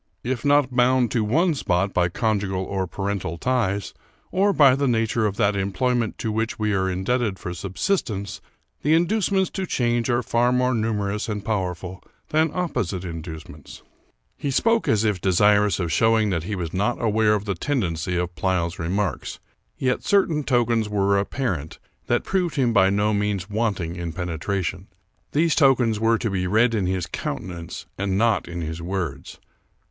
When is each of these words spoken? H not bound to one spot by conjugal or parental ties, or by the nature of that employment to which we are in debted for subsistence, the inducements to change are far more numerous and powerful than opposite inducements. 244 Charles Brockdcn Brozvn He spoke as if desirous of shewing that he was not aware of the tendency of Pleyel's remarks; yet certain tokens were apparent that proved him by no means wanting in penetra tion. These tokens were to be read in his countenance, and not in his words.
H 0.25 0.43
not 0.43 0.75
bound 0.75 1.11
to 1.11 1.23
one 1.23 1.53
spot 1.53 1.93
by 1.93 2.09
conjugal 2.09 2.63
or 2.63 2.87
parental 2.87 3.37
ties, 3.37 3.93
or 4.31 4.51
by 4.51 4.75
the 4.75 4.87
nature 4.87 5.27
of 5.27 5.37
that 5.37 5.55
employment 5.55 6.17
to 6.17 6.31
which 6.31 6.57
we 6.57 6.73
are 6.73 6.89
in 6.89 7.05
debted 7.05 7.37
for 7.37 7.53
subsistence, 7.53 8.41
the 8.81 8.95
inducements 8.95 9.51
to 9.51 9.67
change 9.67 10.09
are 10.09 10.23
far 10.23 10.51
more 10.51 10.73
numerous 10.73 11.29
and 11.29 11.45
powerful 11.45 12.03
than 12.29 12.49
opposite 12.51 13.05
inducements. 13.05 13.83
244 14.39 14.41
Charles 14.41 14.41
Brockdcn 14.41 14.41
Brozvn 14.41 14.41
He 14.41 14.51
spoke 14.81 14.87
as 14.87 15.03
if 15.03 15.21
desirous 15.21 15.79
of 15.79 15.91
shewing 15.91 16.29
that 16.31 16.43
he 16.45 16.55
was 16.55 16.73
not 16.73 16.99
aware 16.99 17.35
of 17.35 17.45
the 17.45 17.53
tendency 17.53 18.17
of 18.17 18.33
Pleyel's 18.33 18.79
remarks; 18.79 19.37
yet 19.77 20.03
certain 20.03 20.43
tokens 20.43 20.89
were 20.89 21.15
apparent 21.19 21.77
that 22.07 22.23
proved 22.23 22.55
him 22.55 22.73
by 22.73 22.89
no 22.89 23.13
means 23.13 23.51
wanting 23.51 23.95
in 23.97 24.11
penetra 24.13 24.63
tion. 24.65 24.87
These 25.33 25.53
tokens 25.53 25.99
were 25.99 26.17
to 26.17 26.31
be 26.31 26.47
read 26.47 26.73
in 26.73 26.87
his 26.87 27.05
countenance, 27.05 27.85
and 27.99 28.17
not 28.17 28.47
in 28.47 28.61
his 28.61 28.81
words. 28.81 29.37